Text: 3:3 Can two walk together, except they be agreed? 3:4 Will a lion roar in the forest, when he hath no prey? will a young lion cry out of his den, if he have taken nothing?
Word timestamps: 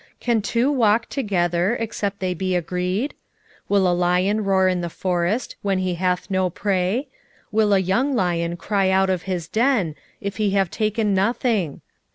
3:3 0.19 0.19
Can 0.19 0.41
two 0.41 0.71
walk 0.71 1.09
together, 1.09 1.75
except 1.79 2.21
they 2.21 2.33
be 2.33 2.55
agreed? 2.55 3.11
3:4 3.11 3.59
Will 3.69 3.87
a 3.91 3.93
lion 3.93 4.43
roar 4.43 4.67
in 4.67 4.81
the 4.81 4.89
forest, 4.89 5.57
when 5.61 5.77
he 5.77 5.93
hath 5.93 6.31
no 6.31 6.49
prey? 6.49 7.07
will 7.51 7.71
a 7.71 7.77
young 7.77 8.15
lion 8.15 8.57
cry 8.57 8.89
out 8.89 9.11
of 9.11 9.21
his 9.29 9.47
den, 9.47 9.93
if 10.19 10.37
he 10.37 10.49
have 10.57 10.71
taken 10.71 11.13
nothing? 11.13 11.81